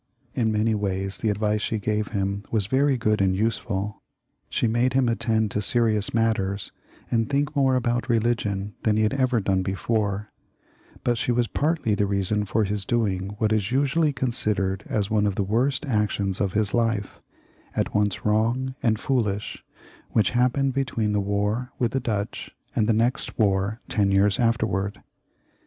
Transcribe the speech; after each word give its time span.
In 0.33 0.51
many 0.51 0.73
ways 0.73 1.19
the 1.19 1.29
advice 1.29 1.61
she 1.61 1.77
gave 1.77 2.07
him 2.07 2.41
was 2.49 2.65
very 2.65 2.97
good 2.97 3.21
and 3.21 3.35
useful; 3.35 4.01
she 4.49 4.65
made 4.65 4.93
him 4.93 5.07
attend 5.07 5.51
to 5.51 5.61
serious 5.61 6.11
matters, 6.11 6.71
and 7.11 7.29
think 7.29 7.55
more 7.55 7.75
about 7.75 8.09
religion 8.09 8.73
than 8.81 8.97
he 8.97 9.03
had 9.03 9.13
ever 9.13 9.39
done 9.39 9.61
before; 9.61 10.31
but 11.03 11.19
she 11.19 11.31
was 11.31 11.47
partly 11.47 11.93
the 11.93 12.07
reason 12.07 12.41
of 12.51 12.67
his 12.67 12.83
doing 12.83 13.35
what 13.37 13.53
is 13.53 13.71
usually 13.71 14.11
considered 14.11 14.83
as 14.87 15.11
one 15.11 15.27
of 15.27 15.35
the 15.35 15.43
worst 15.43 15.85
actions 15.85 16.41
of 16.41 16.53
his 16.53 16.73
life— 16.73 17.21
at 17.75 17.93
once 17.93 18.25
wrong 18.25 18.73
and 18.81 18.99
foolish— 18.99 19.63
which 20.13 20.31
happened 20.31 20.73
between 20.73 21.11
the 21.11 21.21
war 21.21 21.73
with 21.77 21.91
the 21.91 21.99
Dutch 21.99 22.49
and 22.75 22.89
the 22.89 22.91
next 22.93 23.37
war 23.37 23.81
ten 23.87 24.09
years 24.09 24.39
afterwards. 24.39 24.97